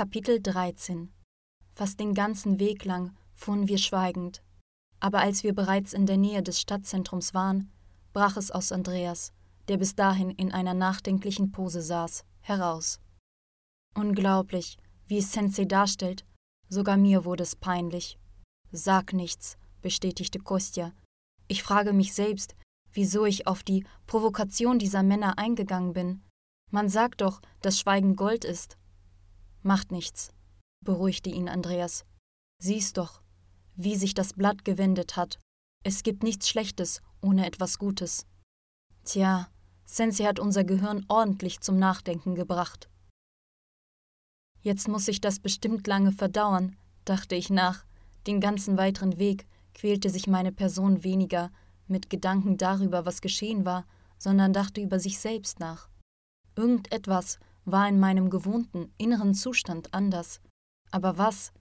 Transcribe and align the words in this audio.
Kapitel 0.00 0.40
13 0.40 1.12
Fast 1.74 2.00
den 2.00 2.14
ganzen 2.14 2.58
Weg 2.58 2.86
lang 2.86 3.14
fuhren 3.34 3.68
wir 3.68 3.76
schweigend. 3.76 4.42
Aber 4.98 5.18
als 5.18 5.44
wir 5.44 5.54
bereits 5.54 5.92
in 5.92 6.06
der 6.06 6.16
Nähe 6.16 6.42
des 6.42 6.58
Stadtzentrums 6.58 7.34
waren, 7.34 7.70
brach 8.14 8.38
es 8.38 8.50
aus 8.50 8.72
Andreas, 8.72 9.34
der 9.68 9.76
bis 9.76 9.94
dahin 9.94 10.30
in 10.30 10.52
einer 10.52 10.72
nachdenklichen 10.72 11.52
Pose 11.52 11.82
saß, 11.82 12.24
heraus. 12.40 12.98
Unglaublich, 13.94 14.78
wie 15.06 15.18
es 15.18 15.32
Sensei 15.32 15.66
darstellt, 15.66 16.24
sogar 16.70 16.96
mir 16.96 17.26
wurde 17.26 17.42
es 17.42 17.54
peinlich. 17.54 18.18
Sag 18.72 19.12
nichts, 19.12 19.58
bestätigte 19.82 20.38
Kostja. 20.38 20.94
Ich 21.46 21.62
frage 21.62 21.92
mich 21.92 22.14
selbst, 22.14 22.56
wieso 22.90 23.26
ich 23.26 23.46
auf 23.46 23.62
die 23.62 23.84
Provokation 24.06 24.78
dieser 24.78 25.02
Männer 25.02 25.36
eingegangen 25.36 25.92
bin. 25.92 26.22
Man 26.70 26.88
sagt 26.88 27.20
doch, 27.20 27.42
dass 27.60 27.78
Schweigen 27.78 28.16
Gold 28.16 28.46
ist. 28.46 28.78
Macht 29.62 29.92
nichts, 29.92 30.32
beruhigte 30.84 31.30
ihn 31.30 31.48
Andreas. 31.48 32.04
Siehst 32.62 32.96
doch, 32.96 33.20
wie 33.76 33.96
sich 33.96 34.14
das 34.14 34.32
Blatt 34.32 34.64
gewendet 34.64 35.16
hat. 35.16 35.38
Es 35.84 36.02
gibt 36.02 36.22
nichts 36.22 36.48
Schlechtes 36.48 37.02
ohne 37.22 37.46
etwas 37.46 37.78
Gutes. 37.78 38.26
Tja, 39.04 39.48
Sensei 39.84 40.24
hat 40.24 40.38
unser 40.38 40.64
Gehirn 40.64 41.04
ordentlich 41.08 41.60
zum 41.60 41.78
Nachdenken 41.78 42.34
gebracht. 42.34 42.88
Jetzt 44.62 44.88
muss 44.88 45.08
ich 45.08 45.20
das 45.20 45.40
bestimmt 45.40 45.86
lange 45.86 46.12
verdauern, 46.12 46.76
dachte 47.04 47.34
ich 47.34 47.50
nach. 47.50 47.84
Den 48.26 48.40
ganzen 48.40 48.76
weiteren 48.76 49.18
Weg 49.18 49.46
quälte 49.74 50.10
sich 50.10 50.26
meine 50.26 50.52
Person 50.52 51.02
weniger 51.02 51.50
mit 51.86 52.08
Gedanken 52.08 52.56
darüber, 52.56 53.04
was 53.04 53.20
geschehen 53.20 53.64
war, 53.64 53.86
sondern 54.18 54.52
dachte 54.52 54.80
über 54.80 55.00
sich 55.00 55.18
selbst 55.18 55.60
nach. 55.60 55.88
Irgendetwas 56.56 57.38
war 57.64 57.88
in 57.88 58.00
meinem 58.00 58.30
gewohnten 58.30 58.92
inneren 58.98 59.34
Zustand 59.34 59.94
anders. 59.94 60.40
Aber 60.90 61.18
was? 61.18 61.52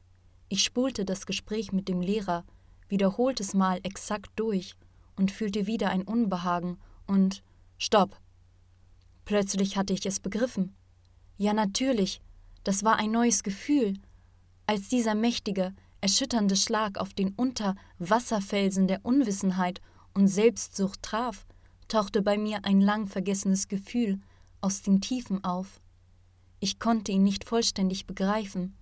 Ich 0.47 0.63
spulte 0.63 1.05
das 1.05 1.25
Gespräch 1.25 1.71
mit 1.71 1.87
dem 1.87 2.01
Lehrer 2.01 2.43
wiederholtes 2.87 3.53
Mal 3.53 3.79
exakt 3.83 4.31
durch 4.35 4.75
und 5.15 5.31
fühlte 5.31 5.67
wieder 5.67 5.89
ein 5.89 6.03
Unbehagen 6.03 6.79
und 7.05 7.43
Stopp. 7.77 8.17
Plötzlich 9.25 9.77
hatte 9.77 9.93
ich 9.93 10.05
es 10.05 10.19
begriffen. 10.19 10.75
Ja, 11.37 11.53
natürlich, 11.53 12.21
das 12.63 12.83
war 12.83 12.97
ein 12.97 13.11
neues 13.11 13.43
Gefühl. 13.43 13.93
Als 14.65 14.89
dieser 14.89 15.15
mächtige, 15.15 15.73
erschütternde 16.01 16.55
Schlag 16.55 16.97
auf 16.97 17.13
den 17.13 17.33
Unterwasserfelsen 17.35 18.87
der 18.87 19.05
Unwissenheit 19.05 19.81
und 20.13 20.27
Selbstsucht 20.27 21.01
traf, 21.03 21.45
tauchte 21.87 22.21
bei 22.21 22.37
mir 22.37 22.65
ein 22.65 22.81
lang 22.81 23.07
vergessenes 23.07 23.67
Gefühl 23.67 24.19
aus 24.61 24.81
den 24.81 25.01
Tiefen 25.01 25.43
auf. 25.43 25.81
Ich 26.59 26.79
konnte 26.79 27.11
ihn 27.11 27.23
nicht 27.23 27.45
vollständig 27.45 28.05
begreifen, 28.05 28.77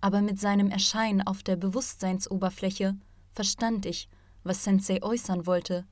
aber 0.00 0.20
mit 0.20 0.38
seinem 0.38 0.70
Erscheinen 0.70 1.22
auf 1.22 1.42
der 1.42 1.56
Bewusstseinsoberfläche 1.56 2.96
verstand 3.32 3.86
ich, 3.86 4.08
was 4.42 4.64
Sensei 4.64 5.02
äußern 5.02 5.46
wollte. 5.46 5.86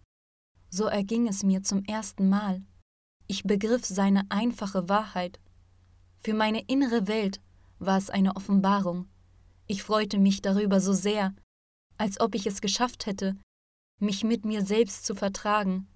So 0.70 0.84
erging 0.84 1.28
es 1.28 1.42
mir 1.42 1.62
zum 1.62 1.84
ersten 1.84 2.28
Mal. 2.28 2.62
Ich 3.26 3.44
begriff 3.44 3.86
seine 3.86 4.24
einfache 4.28 4.88
Wahrheit. 4.88 5.40
Für 6.18 6.34
meine 6.34 6.60
innere 6.66 7.06
Welt 7.06 7.40
war 7.78 7.96
es 7.96 8.10
eine 8.10 8.36
Offenbarung. 8.36 9.08
Ich 9.66 9.82
freute 9.82 10.18
mich 10.18 10.42
darüber 10.42 10.80
so 10.80 10.92
sehr, 10.92 11.34
als 11.96 12.20
ob 12.20 12.34
ich 12.34 12.46
es 12.46 12.60
geschafft 12.60 13.06
hätte, 13.06 13.36
mich 14.00 14.24
mit 14.24 14.44
mir 14.44 14.64
selbst 14.64 15.06
zu 15.06 15.14
vertragen. 15.14 15.88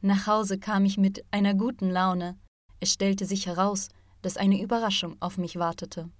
Nach 0.00 0.26
Hause 0.26 0.58
kam 0.58 0.84
ich 0.84 0.98
mit 0.98 1.24
einer 1.30 1.54
guten 1.54 1.90
Laune. 1.90 2.38
Es 2.80 2.92
stellte 2.92 3.24
sich 3.24 3.46
heraus, 3.46 3.88
dass 4.22 4.36
eine 4.36 4.60
Überraschung 4.62 5.16
auf 5.20 5.38
mich 5.38 5.56
wartete. 5.56 6.10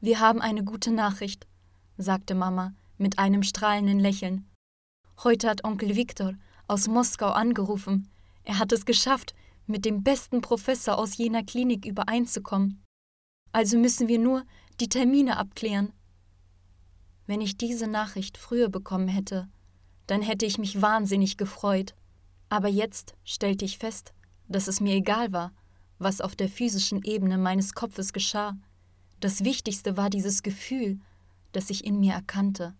Wir 0.00 0.20
haben 0.20 0.40
eine 0.40 0.64
gute 0.64 0.90
Nachricht, 0.90 1.46
sagte 1.96 2.34
Mama 2.34 2.74
mit 2.98 3.18
einem 3.18 3.42
strahlenden 3.42 3.98
Lächeln. 3.98 4.48
Heute 5.22 5.48
hat 5.48 5.64
Onkel 5.64 5.96
Viktor 5.96 6.34
aus 6.68 6.88
Moskau 6.88 7.28
angerufen. 7.28 8.08
Er 8.44 8.58
hat 8.58 8.72
es 8.72 8.86
geschafft, 8.86 9.34
mit 9.66 9.84
dem 9.84 10.02
besten 10.02 10.40
Professor 10.40 10.98
aus 10.98 11.16
jener 11.16 11.44
Klinik 11.44 11.86
übereinzukommen. 11.86 12.82
Also 13.52 13.78
müssen 13.78 14.08
wir 14.08 14.18
nur 14.18 14.44
die 14.80 14.88
Termine 14.88 15.36
abklären. 15.36 15.92
Wenn 17.26 17.40
ich 17.40 17.56
diese 17.56 17.86
Nachricht 17.86 18.38
früher 18.38 18.68
bekommen 18.68 19.08
hätte, 19.08 19.48
dann 20.06 20.22
hätte 20.22 20.46
ich 20.46 20.58
mich 20.58 20.82
wahnsinnig 20.82 21.36
gefreut. 21.36 21.94
Aber 22.48 22.68
jetzt 22.68 23.14
stellte 23.24 23.64
ich 23.64 23.78
fest, 23.78 24.12
dass 24.48 24.68
es 24.68 24.80
mir 24.80 24.94
egal 24.94 25.32
war, 25.32 25.52
was 26.02 26.20
auf 26.20 26.36
der 26.36 26.48
physischen 26.48 27.02
Ebene 27.02 27.38
meines 27.38 27.74
Kopfes 27.74 28.12
geschah. 28.12 28.56
Das 29.20 29.44
Wichtigste 29.44 29.96
war 29.96 30.10
dieses 30.10 30.42
Gefühl, 30.42 30.98
das 31.52 31.70
ich 31.70 31.84
in 31.84 32.00
mir 32.00 32.14
erkannte. 32.14 32.74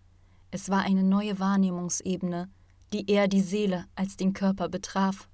Es 0.50 0.68
war 0.68 0.80
eine 0.80 1.02
neue 1.02 1.38
Wahrnehmungsebene, 1.38 2.50
die 2.92 3.10
eher 3.10 3.28
die 3.28 3.40
Seele 3.40 3.86
als 3.94 4.16
den 4.16 4.32
Körper 4.32 4.68
betraf. 4.68 5.28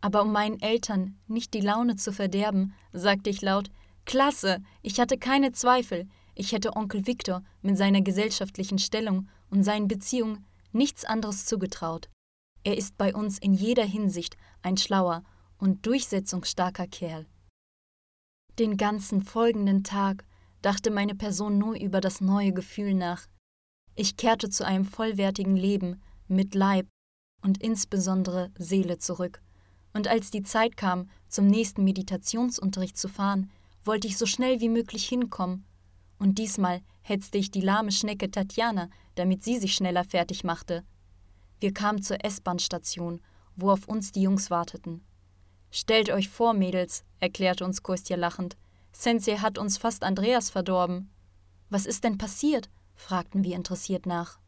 Aber 0.00 0.22
um 0.22 0.32
meinen 0.32 0.60
Eltern 0.60 1.16
nicht 1.26 1.54
die 1.54 1.60
Laune 1.60 1.96
zu 1.96 2.12
verderben, 2.12 2.74
sagte 2.92 3.30
ich 3.30 3.42
laut 3.42 3.70
Klasse, 4.04 4.62
ich 4.82 5.00
hatte 5.00 5.16
keine 5.16 5.52
Zweifel, 5.52 6.06
ich 6.34 6.52
hätte 6.52 6.76
Onkel 6.76 7.06
Viktor 7.06 7.42
mit 7.62 7.78
seiner 7.78 8.02
gesellschaftlichen 8.02 8.78
Stellung 8.78 9.28
und 9.50 9.62
seinen 9.62 9.88
Beziehungen 9.88 10.44
nichts 10.72 11.04
anderes 11.04 11.46
zugetraut. 11.46 12.10
Er 12.64 12.76
ist 12.76 12.98
bei 12.98 13.14
uns 13.14 13.38
in 13.38 13.54
jeder 13.54 13.84
Hinsicht 13.84 14.36
ein 14.62 14.76
schlauer 14.76 15.22
und 15.58 15.86
durchsetzungsstarker 15.86 16.86
Kerl. 16.86 17.26
Den 18.58 18.76
ganzen 18.76 19.22
folgenden 19.22 19.82
Tag 19.82 20.24
dachte 20.62 20.90
meine 20.90 21.14
Person 21.14 21.58
nur 21.58 21.76
über 21.76 22.00
das 22.00 22.20
neue 22.20 22.52
Gefühl 22.52 22.94
nach. 22.94 23.26
Ich 23.96 24.16
kehrte 24.16 24.48
zu 24.48 24.64
einem 24.64 24.84
vollwertigen 24.84 25.56
Leben 25.56 26.00
mit 26.28 26.54
Leib 26.54 26.86
und 27.42 27.62
insbesondere 27.62 28.50
Seele 28.58 28.98
zurück. 28.98 29.42
Und 29.92 30.08
als 30.08 30.30
die 30.30 30.42
Zeit 30.42 30.76
kam, 30.76 31.08
zum 31.28 31.46
nächsten 31.46 31.84
Meditationsunterricht 31.84 32.96
zu 32.96 33.08
fahren, 33.08 33.50
wollte 33.84 34.08
ich 34.08 34.16
so 34.16 34.26
schnell 34.26 34.60
wie 34.60 34.68
möglich 34.68 35.06
hinkommen. 35.08 35.64
Und 36.18 36.38
diesmal 36.38 36.80
hetzte 37.02 37.38
ich 37.38 37.50
die 37.50 37.60
lahme 37.60 37.92
Schnecke 37.92 38.30
Tatjana, 38.30 38.88
damit 39.14 39.44
sie 39.44 39.58
sich 39.58 39.74
schneller 39.74 40.04
fertig 40.04 40.42
machte. 40.42 40.84
Wir 41.60 41.72
kamen 41.72 42.02
zur 42.02 42.24
S-Bahn-Station, 42.24 43.20
wo 43.56 43.70
auf 43.70 43.86
uns 43.86 44.10
die 44.10 44.22
Jungs 44.22 44.50
warteten. 44.50 45.04
Stellt 45.76 46.08
euch 46.08 46.28
vor, 46.28 46.54
Mädels, 46.54 47.02
erklärte 47.18 47.64
uns 47.64 47.82
Kostja 47.82 48.16
lachend. 48.16 48.56
Sensei 48.92 49.38
hat 49.38 49.58
uns 49.58 49.76
fast 49.76 50.04
Andreas 50.04 50.48
verdorben. 50.48 51.10
Was 51.68 51.84
ist 51.84 52.04
denn 52.04 52.16
passiert? 52.16 52.70
fragten 52.94 53.42
wir 53.42 53.56
interessiert 53.56 54.06
nach. 54.06 54.38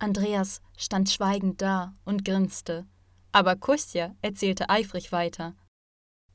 Andreas 0.00 0.60
stand 0.76 1.10
schweigend 1.10 1.62
da 1.62 1.94
und 2.04 2.24
grinste. 2.24 2.88
Aber 3.30 3.54
Kostja 3.54 4.16
erzählte 4.20 4.68
eifrig 4.68 5.12
weiter. 5.12 5.54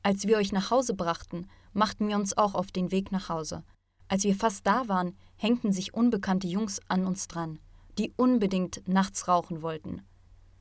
Als 0.02 0.26
wir 0.26 0.38
euch 0.38 0.52
nach 0.52 0.70
Hause 0.70 0.94
brachten, 0.94 1.46
machten 1.74 2.08
wir 2.08 2.16
uns 2.16 2.34
auch 2.34 2.54
auf 2.54 2.72
den 2.72 2.90
Weg 2.90 3.12
nach 3.12 3.28
Hause. 3.28 3.62
Als 4.08 4.24
wir 4.24 4.34
fast 4.34 4.66
da 4.66 4.88
waren, 4.88 5.18
hängten 5.36 5.70
sich 5.70 5.92
unbekannte 5.92 6.46
Jungs 6.46 6.80
an 6.88 7.04
uns 7.04 7.28
dran, 7.28 7.58
die 7.98 8.14
unbedingt 8.16 8.88
nachts 8.88 9.28
rauchen 9.28 9.60
wollten. 9.60 10.00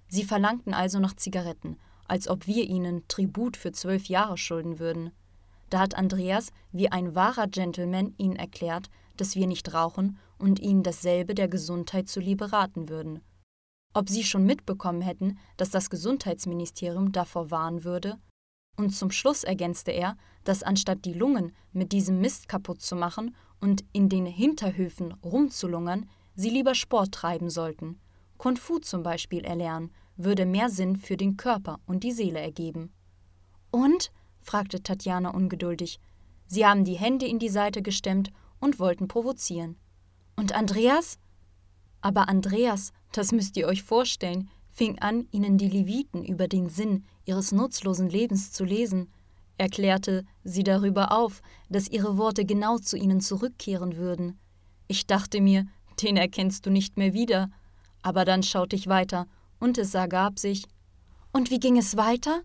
Sie 0.09 0.25
verlangten 0.25 0.73
also 0.73 0.99
nach 0.99 1.15
Zigaretten 1.15 1.77
als 2.07 2.27
ob 2.27 2.47
wir 2.47 2.65
ihnen 2.65 3.07
Tribut 3.07 3.57
für 3.57 3.71
zwölf 3.71 4.05
Jahre 4.05 4.37
schulden 4.37 4.79
würden. 4.79 5.11
Da 5.69 5.79
hat 5.79 5.95
Andreas 5.95 6.51
wie 6.71 6.91
ein 6.91 7.15
wahrer 7.15 7.47
Gentleman 7.47 8.13
ihnen 8.17 8.35
erklärt, 8.35 8.89
dass 9.17 9.35
wir 9.35 9.47
nicht 9.47 9.73
rauchen 9.73 10.17
und 10.37 10.59
ihnen 10.59 10.83
dasselbe 10.83 11.35
der 11.35 11.47
Gesundheit 11.47 12.07
zuliebe 12.07 12.51
raten 12.51 12.89
würden. 12.89 13.21
Ob 13.93 14.09
sie 14.09 14.23
schon 14.23 14.45
mitbekommen 14.45 15.01
hätten, 15.01 15.37
dass 15.57 15.69
das 15.69 15.89
Gesundheitsministerium 15.89 17.11
davor 17.11 17.51
warnen 17.51 17.83
würde? 17.83 18.17
Und 18.75 18.89
zum 18.89 19.11
Schluss 19.11 19.43
ergänzte 19.43 19.91
er, 19.91 20.17
dass 20.43 20.63
anstatt 20.63 21.05
die 21.05 21.13
Lungen 21.13 21.53
mit 21.71 21.91
diesem 21.91 22.19
Mist 22.19 22.47
kaputt 22.47 22.81
zu 22.81 22.95
machen 22.95 23.35
und 23.61 23.85
in 23.93 24.09
den 24.09 24.25
Hinterhöfen 24.25 25.13
rumzulungern, 25.23 26.09
sie 26.35 26.49
lieber 26.49 26.73
Sport 26.73 27.13
treiben 27.13 27.51
sollten. 27.51 27.99
Kung 28.37 28.57
Fu 28.57 28.79
zum 28.79 29.03
Beispiel 29.03 29.45
erlernen 29.45 29.91
würde 30.15 30.45
mehr 30.45 30.69
Sinn 30.69 30.95
für 30.95 31.17
den 31.17 31.37
Körper 31.37 31.79
und 31.85 32.03
die 32.03 32.11
Seele 32.11 32.39
ergeben. 32.39 32.91
Und? 33.71 34.11
fragte 34.41 34.83
Tatjana 34.83 35.29
ungeduldig. 35.29 35.99
Sie 36.45 36.65
haben 36.65 36.83
die 36.83 36.95
Hände 36.95 37.25
in 37.25 37.39
die 37.39 37.49
Seite 37.49 37.81
gestemmt 37.81 38.31
und 38.59 38.79
wollten 38.79 39.07
provozieren. 39.07 39.77
Und 40.35 40.53
Andreas? 40.53 41.17
Aber 42.01 42.27
Andreas, 42.27 42.91
das 43.13 43.31
müsst 43.31 43.55
ihr 43.57 43.67
euch 43.67 43.83
vorstellen, 43.83 44.49
fing 44.69 44.99
an, 44.99 45.27
ihnen 45.31 45.57
die 45.57 45.69
Leviten 45.69 46.25
über 46.25 46.47
den 46.47 46.69
Sinn 46.69 47.05
ihres 47.25 47.51
nutzlosen 47.51 48.09
Lebens 48.09 48.51
zu 48.51 48.65
lesen, 48.65 49.09
erklärte 49.57 50.25
sie 50.43 50.63
darüber 50.63 51.11
auf, 51.11 51.41
dass 51.69 51.87
ihre 51.87 52.17
Worte 52.17 52.43
genau 52.43 52.77
zu 52.77 52.97
ihnen 52.97 53.21
zurückkehren 53.21 53.97
würden. 53.97 54.39
Ich 54.87 55.07
dachte 55.07 55.41
mir, 55.41 55.67
den 56.01 56.17
erkennst 56.17 56.65
du 56.65 56.69
nicht 56.69 56.97
mehr 56.97 57.13
wieder. 57.13 57.49
Aber 58.01 58.25
dann 58.25 58.43
schaute 58.43 58.75
ich 58.75 58.87
weiter 58.87 59.27
und 59.63 59.77
es 59.77 59.93
ergab 59.93 60.39
sich. 60.39 60.65
Und 61.31 61.49
wie 61.49 61.59
ging 61.59 61.77
es 61.77 61.95
weiter? 61.95 62.41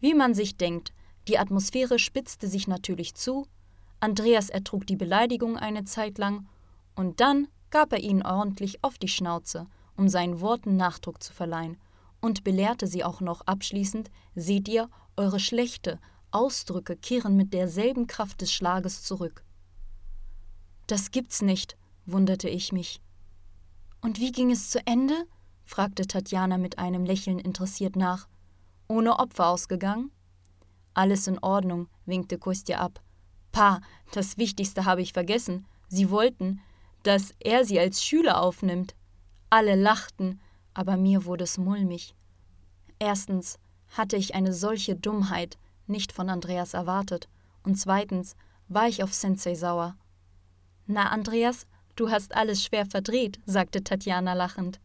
Wie 0.00 0.12
man 0.12 0.34
sich 0.34 0.58
denkt, 0.58 0.92
die 1.26 1.38
Atmosphäre 1.38 1.98
spitzte 1.98 2.46
sich 2.46 2.68
natürlich 2.68 3.14
zu, 3.14 3.46
Andreas 4.00 4.50
ertrug 4.50 4.86
die 4.86 4.96
Beleidigung 4.96 5.56
eine 5.56 5.84
Zeit 5.84 6.18
lang 6.18 6.46
und 6.94 7.20
dann 7.20 7.48
gab 7.70 7.92
er 7.94 8.00
ihnen 8.00 8.22
ordentlich 8.22 8.84
auf 8.84 8.98
die 8.98 9.08
Schnauze, 9.08 9.66
um 9.96 10.10
seinen 10.10 10.42
Worten 10.42 10.76
Nachdruck 10.76 11.22
zu 11.22 11.32
verleihen, 11.32 11.78
und 12.20 12.44
belehrte 12.44 12.86
sie 12.86 13.02
auch 13.02 13.22
noch 13.22 13.40
abschließend: 13.46 14.10
Seht 14.34 14.68
ihr, 14.68 14.90
eure 15.16 15.40
schlechte 15.40 15.98
Ausdrücke 16.32 16.96
kehren 16.96 17.34
mit 17.34 17.54
derselben 17.54 18.06
Kraft 18.06 18.42
des 18.42 18.52
Schlages 18.52 19.02
zurück. 19.02 19.42
Das 20.86 21.12
gibt's 21.12 21.40
nicht, 21.40 21.78
wunderte 22.04 22.50
ich 22.50 22.72
mich. 22.72 23.00
Und 24.02 24.20
wie 24.20 24.32
ging 24.32 24.50
es 24.50 24.68
zu 24.68 24.86
Ende? 24.86 25.26
Fragte 25.72 26.06
Tatjana 26.06 26.58
mit 26.58 26.78
einem 26.78 27.06
Lächeln 27.06 27.38
interessiert 27.38 27.96
nach. 27.96 28.28
Ohne 28.88 29.18
Opfer 29.18 29.48
ausgegangen? 29.48 30.10
Alles 30.92 31.26
in 31.26 31.38
Ordnung, 31.38 31.88
winkte 32.04 32.36
Kostja 32.36 32.78
ab. 32.78 33.00
Pa, 33.52 33.80
das 34.12 34.36
Wichtigste 34.36 34.84
habe 34.84 35.00
ich 35.00 35.14
vergessen. 35.14 35.66
Sie 35.88 36.10
wollten, 36.10 36.60
dass 37.04 37.34
er 37.40 37.64
sie 37.64 37.80
als 37.80 38.04
Schüler 38.04 38.42
aufnimmt. 38.42 38.94
Alle 39.48 39.74
lachten, 39.74 40.42
aber 40.74 40.98
mir 40.98 41.24
wurde 41.24 41.44
es 41.44 41.56
mulmig. 41.56 42.14
Erstens 42.98 43.58
hatte 43.88 44.18
ich 44.18 44.34
eine 44.34 44.52
solche 44.52 44.94
Dummheit 44.94 45.56
nicht 45.86 46.12
von 46.12 46.28
Andreas 46.28 46.74
erwartet, 46.74 47.30
und 47.62 47.76
zweitens 47.76 48.36
war 48.68 48.88
ich 48.88 49.02
auf 49.02 49.14
Sensei 49.14 49.54
sauer. 49.54 49.96
Na, 50.86 51.08
Andreas, 51.08 51.66
du 51.96 52.10
hast 52.10 52.34
alles 52.34 52.62
schwer 52.62 52.84
verdreht, 52.84 53.40
sagte 53.46 53.82
Tatjana 53.82 54.34
lachend. 54.34 54.78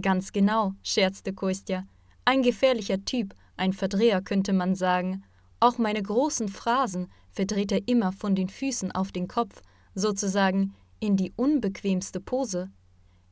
Ganz 0.00 0.32
genau, 0.32 0.74
scherzte 0.82 1.32
Kostja. 1.32 1.86
Ein 2.24 2.42
gefährlicher 2.42 3.04
Typ, 3.04 3.34
ein 3.56 3.72
Verdreher 3.72 4.20
könnte 4.20 4.52
man 4.52 4.74
sagen. 4.74 5.22
Auch 5.58 5.78
meine 5.78 6.02
großen 6.02 6.48
Phrasen 6.48 7.10
verdreht 7.30 7.72
er 7.72 7.86
immer 7.88 8.12
von 8.12 8.34
den 8.34 8.48
Füßen 8.48 8.92
auf 8.92 9.10
den 9.10 9.26
Kopf, 9.26 9.62
sozusagen 9.94 10.74
in 11.00 11.16
die 11.16 11.32
unbequemste 11.36 12.20
Pose. 12.20 12.70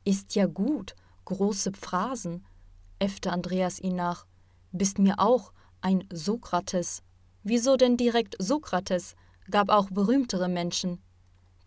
Ist 0.05 0.33
ja 0.33 0.47
gut, 0.47 0.95
große 1.25 1.71
Phrasen, 1.73 2.43
äffte 2.99 3.31
Andreas 3.31 3.79
ihn 3.79 3.95
nach. 3.95 4.25
Bist 4.71 4.97
mir 4.97 5.19
auch 5.19 5.51
ein 5.81 6.03
Sokrates. 6.11 7.03
Wieso 7.43 7.77
denn 7.77 7.97
direkt 7.97 8.35
Sokrates? 8.39 9.15
Gab 9.51 9.69
auch 9.69 9.91
berühmtere 9.91 10.49
Menschen. 10.49 10.99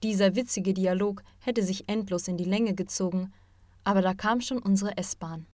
Dieser 0.02 0.34
witzige 0.34 0.74
Dialog 0.74 1.22
hätte 1.38 1.62
sich 1.62 1.88
endlos 1.88 2.26
in 2.26 2.36
die 2.36 2.44
Länge 2.44 2.74
gezogen, 2.74 3.32
aber 3.84 4.02
da 4.02 4.14
kam 4.14 4.40
schon 4.40 4.58
unsere 4.58 4.96
S-Bahn. 4.96 5.46